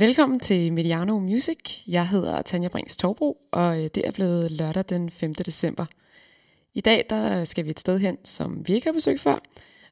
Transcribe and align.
Velkommen 0.00 0.40
til 0.40 0.72
Mediano 0.72 1.18
Music. 1.18 1.58
Jeg 1.86 2.08
hedder 2.08 2.42
Tanja 2.42 2.68
Brings 2.68 2.96
Torbro, 2.96 3.38
og 3.52 3.78
øh, 3.78 3.90
det 3.94 4.06
er 4.06 4.10
blevet 4.10 4.50
lørdag 4.50 4.84
den 4.88 5.10
5. 5.10 5.34
december. 5.34 5.86
I 6.74 6.80
dag 6.80 7.06
der 7.10 7.44
skal 7.44 7.64
vi 7.64 7.70
et 7.70 7.80
sted 7.80 7.98
hen, 7.98 8.18
som 8.24 8.68
vi 8.68 8.74
ikke 8.74 8.86
har 8.86 8.92
besøgt 8.92 9.20
før, 9.20 9.38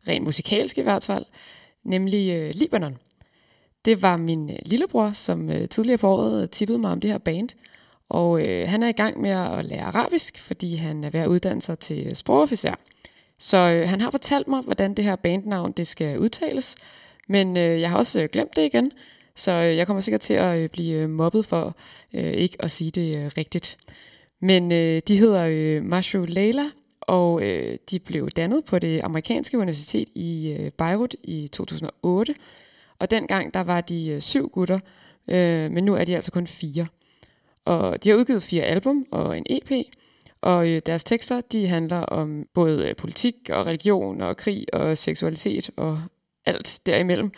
rent 0.08 0.24
musikalsk 0.24 0.78
i 0.78 0.82
hvert 0.82 1.04
fald, 1.04 1.24
nemlig 1.84 2.30
øh, 2.30 2.50
Libanon. 2.54 2.96
Det 3.84 4.02
var 4.02 4.16
min 4.16 4.50
øh, 4.50 4.56
lillebror, 4.66 5.12
som 5.12 5.50
tidligere 5.70 5.98
på 5.98 6.08
året 6.08 6.50
tippede 6.50 6.78
mig 6.78 6.90
om 6.90 7.00
det 7.00 7.10
her 7.10 7.18
band, 7.18 7.48
og 8.08 8.42
øh, 8.46 8.68
han 8.68 8.82
er 8.82 8.88
i 8.88 8.92
gang 8.92 9.20
med 9.20 9.30
at 9.30 9.64
lære 9.64 9.82
arabisk, 9.82 10.38
fordi 10.38 10.74
han 10.74 11.04
er 11.04 11.10
ved 11.10 11.20
at 11.20 11.28
uddanne 11.28 11.62
sig 11.62 11.78
til 11.78 12.16
sprogofficer. 12.16 12.74
Så 13.38 13.56
øh, 13.56 13.88
han 13.88 14.00
har 14.00 14.10
fortalt 14.10 14.48
mig, 14.48 14.62
hvordan 14.62 14.94
det 14.94 15.04
her 15.04 15.16
bandnavn 15.16 15.72
det 15.72 15.86
skal 15.86 16.18
udtales, 16.18 16.76
men 17.26 17.56
øh, 17.56 17.80
jeg 17.80 17.90
har 17.90 17.98
også 17.98 18.28
glemt 18.32 18.56
det 18.56 18.64
igen, 18.64 18.92
så 19.38 19.52
øh, 19.52 19.76
jeg 19.76 19.86
kommer 19.86 20.00
sikkert 20.00 20.20
til 20.20 20.34
at 20.34 20.58
øh, 20.58 20.68
blive 20.68 21.02
øh, 21.02 21.10
mobbet 21.10 21.46
for 21.46 21.76
øh, 22.14 22.32
ikke 22.32 22.56
at 22.60 22.70
sige 22.70 22.90
det 22.90 23.16
øh, 23.16 23.30
rigtigt. 23.36 23.78
Men 24.40 24.72
øh, 24.72 25.02
de 25.08 25.16
hedder 25.16 25.46
øh, 25.50 25.84
Mashu 25.84 26.24
Leila, 26.24 26.64
og 27.00 27.42
øh, 27.42 27.78
de 27.90 27.98
blev 27.98 28.30
dannet 28.30 28.64
på 28.64 28.78
det 28.78 29.00
amerikanske 29.04 29.58
universitet 29.58 30.08
i 30.14 30.56
øh, 30.58 30.70
Beirut 30.70 31.14
i 31.24 31.48
2008. 31.52 32.34
Og 32.98 33.10
dengang 33.10 33.54
der 33.54 33.60
var 33.60 33.80
de 33.80 34.08
øh, 34.08 34.20
syv 34.20 34.48
gutter, 34.48 34.78
øh, 35.28 35.70
men 35.70 35.84
nu 35.84 35.94
er 35.94 36.04
de 36.04 36.14
altså 36.14 36.32
kun 36.32 36.46
fire. 36.46 36.86
Og 37.64 38.04
de 38.04 38.08
har 38.08 38.16
udgivet 38.16 38.42
fire 38.42 38.62
album 38.62 39.06
og 39.10 39.38
en 39.38 39.46
EP, 39.50 39.72
og 40.40 40.68
øh, 40.68 40.80
deres 40.86 41.04
tekster 41.04 41.40
de 41.40 41.66
handler 41.66 41.98
om 41.98 42.46
både 42.54 42.88
øh, 42.88 42.96
politik 42.96 43.34
og 43.50 43.66
religion 43.66 44.20
og 44.20 44.36
krig 44.36 44.66
og 44.72 44.98
seksualitet 44.98 45.70
og 45.76 46.00
alt 46.46 46.80
derimellem. 46.86 47.32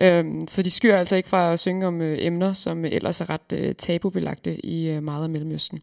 Øhm, 0.00 0.48
så 0.48 0.62
de 0.62 0.70
skyr 0.70 0.96
altså 0.96 1.16
ikke 1.16 1.28
fra 1.28 1.52
at 1.52 1.58
synge 1.58 1.86
om 1.86 2.02
øh, 2.02 2.18
emner, 2.20 2.52
som 2.52 2.84
ellers 2.84 3.20
er 3.20 3.30
ret 3.30 3.52
øh, 3.52 3.74
tabubelagte 3.74 4.66
i 4.66 4.88
øh, 4.88 5.02
meget 5.02 5.22
af 5.22 5.30
Mellemøsten. 5.30 5.80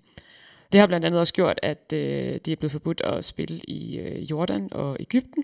Det 0.71 0.79
har 0.79 0.87
blandt 0.87 1.05
andet 1.05 1.19
også 1.19 1.33
gjort, 1.33 1.59
at 1.63 1.93
øh, 1.93 2.39
de 2.45 2.51
er 2.51 2.55
blevet 2.55 2.71
forbudt 2.71 3.01
at 3.01 3.25
spille 3.25 3.59
i 3.67 3.97
øh, 3.97 4.31
Jordan 4.31 4.69
og 4.71 4.97
Ægypten. 4.99 5.43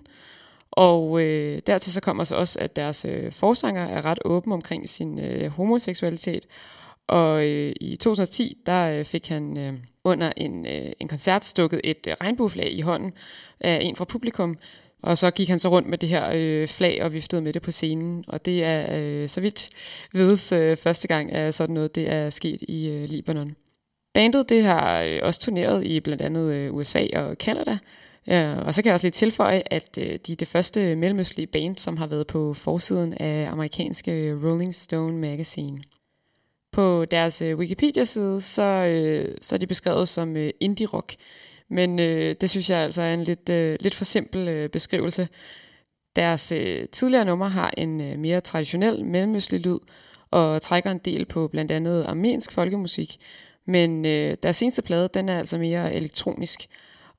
Og 0.71 1.21
øh, 1.21 1.61
dertil 1.67 1.93
så 1.93 2.01
kommer 2.01 2.23
så 2.23 2.35
også, 2.35 2.59
at 2.59 2.75
deres 2.75 3.05
øh, 3.05 3.31
forsanger 3.31 3.85
er 3.85 4.05
ret 4.05 4.19
åben 4.25 4.51
omkring 4.51 4.89
sin 4.89 5.19
øh, 5.19 5.51
homoseksualitet. 5.51 6.45
Og 7.07 7.45
øh, 7.45 7.73
i 7.81 7.95
2010, 7.95 8.57
der 8.65 8.89
øh, 8.89 9.05
fik 9.05 9.27
han 9.27 9.57
øh, 9.57 9.73
under 10.03 10.31
en, 10.37 10.65
øh, 10.65 10.91
en 10.99 11.07
koncert 11.07 11.45
stukket 11.45 11.81
et 11.83 12.07
øh, 12.07 12.15
regnbueflag 12.21 12.71
i 12.71 12.81
hånden 12.81 13.13
af 13.59 13.79
en 13.81 13.95
fra 13.95 14.05
publikum, 14.05 14.57
og 15.03 15.17
så 15.17 15.31
gik 15.31 15.49
han 15.49 15.59
så 15.59 15.69
rundt 15.69 15.89
med 15.89 15.97
det 15.97 16.09
her 16.09 16.29
øh, 16.33 16.67
flag 16.67 17.03
og 17.03 17.13
viftede 17.13 17.41
med 17.41 17.53
det 17.53 17.61
på 17.61 17.71
scenen. 17.71 18.25
Og 18.27 18.45
det 18.45 18.63
er, 18.63 18.95
øh, 18.97 19.29
så 19.29 19.41
vidt 19.41 19.67
vides, 20.13 20.51
øh, 20.51 20.77
første 20.77 21.07
gang, 21.07 21.31
at 21.31 21.53
sådan 21.53 21.73
noget 21.73 21.95
det 21.95 22.11
er 22.11 22.29
sket 22.29 22.61
i 22.61 22.89
øh, 22.89 23.05
Libanon. 23.05 23.55
Bandet 24.13 24.49
det 24.49 24.63
har 24.63 25.01
øh, 25.01 25.19
også 25.23 25.39
turneret 25.39 25.85
i 25.85 25.99
blandt 25.99 26.21
andet 26.21 26.53
øh, 26.53 26.73
USA 26.73 27.07
og 27.15 27.35
Canada. 27.35 27.77
Ja, 28.27 28.55
og 28.55 28.73
så 28.73 28.81
kan 28.81 28.87
jeg 28.87 28.93
også 28.93 29.05
lige 29.05 29.11
tilføje, 29.11 29.63
at 29.65 29.97
øh, 29.97 30.19
de 30.27 30.31
er 30.31 30.35
det 30.35 30.47
første 30.47 30.95
mellemøstlige 30.95 31.47
band, 31.47 31.77
som 31.77 31.97
har 31.97 32.07
været 32.07 32.27
på 32.27 32.53
forsiden 32.53 33.13
af 33.13 33.47
amerikanske 33.51 34.11
øh, 34.11 34.43
Rolling 34.43 34.75
Stone 34.75 35.17
Magazine. 35.17 35.81
På 36.71 37.05
deres 37.05 37.41
øh, 37.41 37.57
Wikipedia-side, 37.57 38.41
så, 38.41 38.63
øh, 38.63 39.37
så 39.41 39.55
er 39.55 39.59
de 39.59 39.67
beskrevet 39.67 40.09
som 40.09 40.37
øh, 40.37 40.51
indie-rock. 40.59 41.15
Men 41.73 41.99
øh, 41.99 42.35
det 42.41 42.49
synes 42.49 42.69
jeg 42.69 42.77
altså 42.77 43.01
er 43.01 43.13
en 43.13 43.23
lidt, 43.23 43.49
øh, 43.49 43.77
lidt 43.79 43.95
for 43.95 44.05
simpel 44.05 44.47
øh, 44.47 44.69
beskrivelse. 44.69 45.27
Deres 46.15 46.51
øh, 46.51 46.87
tidligere 46.91 47.25
nummer 47.25 47.47
har 47.47 47.73
en 47.77 48.01
øh, 48.01 48.19
mere 48.19 48.41
traditionel 48.41 49.05
mellemøstlig 49.05 49.59
lyd, 49.65 49.79
og 50.31 50.61
trækker 50.61 50.91
en 50.91 50.97
del 50.97 51.25
på 51.25 51.47
blandt 51.47 51.71
andet 51.71 52.05
armensk 52.05 52.51
folkemusik. 52.51 53.17
Men 53.65 54.05
øh, 54.05 54.37
deres 54.43 54.55
seneste 54.55 54.81
plade, 54.81 55.09
den 55.13 55.29
er 55.29 55.37
altså 55.37 55.57
mere 55.57 55.93
elektronisk. 55.93 56.67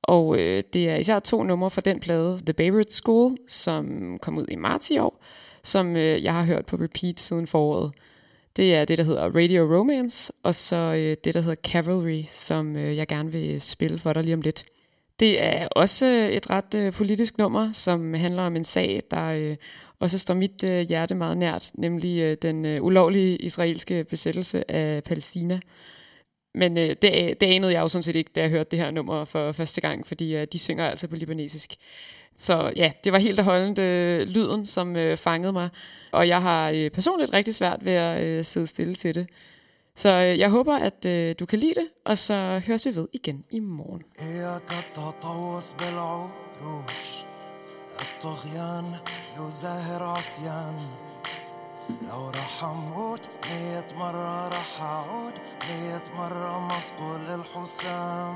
Og 0.03 0.39
øh, 0.39 0.63
det 0.73 0.91
er 0.91 0.97
især 0.97 1.19
to 1.19 1.43
numre 1.43 1.71
fra 1.71 1.81
den 1.81 2.01
plade, 2.01 2.39
The 2.47 2.53
Beirut 2.53 2.93
School, 2.93 3.37
som 3.49 4.19
kom 4.23 4.39
ud 4.39 4.47
i 4.49 4.57
marts 4.57 4.91
i 4.91 4.99
år, 4.99 5.25
som 5.63 5.97
øh, 5.97 6.25
jeg 6.25 6.33
har 6.33 6.45
hørt 6.45 6.67
på 6.67 6.77
repeat 6.77 7.21
siden 7.21 7.47
foråret. 7.47 7.93
Det 8.57 8.75
er 8.75 8.85
det, 8.85 8.99
der 8.99 9.05
hedder 9.05 9.37
Radio 9.37 9.79
Romance, 9.79 10.33
og 10.43 10.55
så 10.55 10.77
øh, 10.77 11.17
det, 11.25 11.35
der 11.35 11.41
hedder 11.41 11.71
Cavalry, 11.73 12.23
som 12.31 12.77
øh, 12.77 12.97
jeg 12.97 13.07
gerne 13.07 13.33
vil 13.33 13.61
spille 13.61 13.99
for 13.99 14.13
dig 14.13 14.23
lige 14.23 14.35
om 14.35 14.41
lidt. 14.41 14.65
Det 15.21 15.43
er 15.43 15.69
også 15.69 16.07
øh, 16.07 16.29
et 16.29 16.51
ret 16.51 16.75
øh, 16.75 16.93
politisk 16.93 17.39
nummer, 17.39 17.73
som 17.73 18.15
handler 18.15 18.43
om 18.43 18.57
en 18.57 18.65
sag, 18.65 19.03
der 19.11 19.25
øh, 19.25 19.57
også 20.01 20.19
står 20.19 20.35
mit 20.35 20.71
øh, 20.71 20.81
hjerte 20.81 21.15
meget 21.15 21.39
nært, 21.39 21.71
nemlig 21.75 22.21
øh, 22.21 22.37
den 22.43 22.65
øh, 22.65 22.83
ulovlige 22.83 23.37
israelske 23.37 24.05
besættelse 24.05 24.71
af 24.71 25.05
Palæstina. 25.05 25.61
Men 26.56 26.78
øh, 26.78 26.90
det, 27.02 27.42
det 27.42 27.44
anede 27.44 27.74
jeg 27.74 27.82
jo 27.82 27.88
sådan 27.88 28.04
set 28.04 28.16
ikke, 28.16 28.32
da 28.36 28.42
jeg 28.42 28.50
hørte 28.50 28.72
det 28.72 28.80
her 28.80 28.92
nummer 28.92 29.26
for 29.26 29.52
første 29.52 29.82
gang, 29.82 30.08
fordi 30.08 30.36
øh, 30.36 30.48
de 30.54 30.60
synger 30.60 30.88
altså 30.88 31.08
på 31.08 31.16
libanesisk. 31.16 31.76
Så 32.38 32.74
ja, 32.76 32.92
det 33.04 33.12
var 33.12 33.20
helt 33.20 33.40
og 33.40 33.46
holdent 33.46 33.80
øh, 33.80 34.28
lyden, 34.28 34.66
som 34.66 34.96
øh, 34.96 35.18
fangede 35.18 35.54
mig. 35.54 35.70
Og 36.12 36.28
jeg 36.28 36.42
har 36.42 36.72
øh, 36.76 36.90
personligt 36.90 37.34
rigtig 37.34 37.56
svært 37.56 37.86
ved 37.86 37.94
at 37.94 38.24
øh, 38.24 38.46
sidde 38.46 38.68
stille 38.68 38.96
til 38.96 39.16
det. 39.16 39.28
Så 39.96 40.10
øh, 40.10 40.40
jeg 40.40 40.50
håber, 40.50 40.76
at 40.76 41.06
øh, 41.06 41.36
du 41.40 41.46
kan 41.46 41.60
lide 41.60 41.76
det, 41.76 41.88
og 42.06 42.18
så 42.18 42.62
høres 42.68 42.86
vi 42.86 42.96
ved 42.96 43.08
igen 43.14 43.46
i 43.52 43.60
morgen. 43.60 44.04
الطغيان 48.02 48.98
يزاهر 49.38 50.04
عصيان 50.04 50.78
لو 51.90 52.30
رح 52.30 52.64
اموت 52.64 52.93
مية 53.51 53.87
مرة 53.97 54.49
رح 54.49 54.83
أعود 54.83 55.35
مية 55.71 56.03
مرة 56.17 56.59
مصقول 56.59 57.41
الحسام 57.41 58.35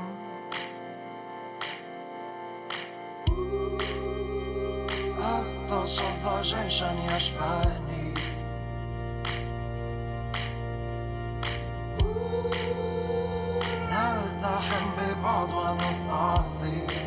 أتصفى 5.19 6.43
جيشا 6.43 6.97
يشبهني. 7.17 8.15
نلتحم 13.91 14.87
ببعض 14.99 15.53
ونستعصي. 15.53 16.98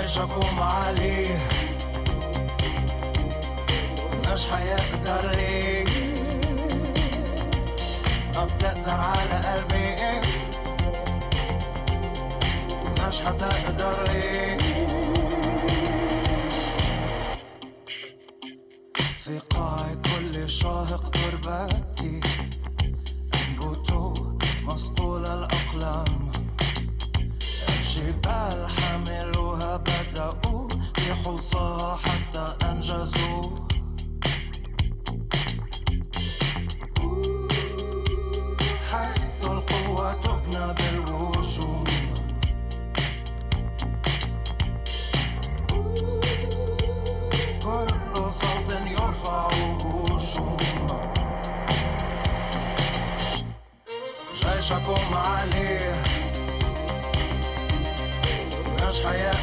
عايش 0.00 0.18
اقوم 0.18 0.60
عليه. 0.60 1.38
مبقاش 4.12 4.46
هيقدر 4.46 5.30
ليه؟ 5.30 5.84
بتقدر 8.30 8.90
على 8.90 9.36
قلبي. 9.46 9.94
مش 13.08 13.20
حتقدر 13.20 14.02
ليه؟ 14.12 14.49
بحصاها 31.10 31.96
حتى 31.96 32.56
أنجزوا. 32.66 33.50
حيث 38.90 39.44
القوة 39.44 40.12
تبنى 40.12 40.74
بالوجوه 40.74 41.84
كل 47.64 48.32
صوت 48.32 48.70
يرفع 48.86 49.48
هجوم 49.48 50.56
جيشكم 54.32 55.14
عليه. 55.14 55.94
مش 58.88 59.00
حيقدر 59.06 59.39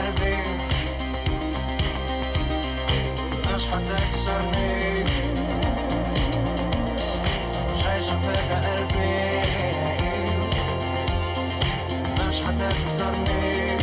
قلبي. 0.00 0.36
مش 3.54 3.66
حتكسرني 3.66 5.04
شايشك 7.82 8.18
فيك 8.20 8.52
قلبي. 8.64 9.40
مش 12.28 12.40
حتكسرني 12.40 13.76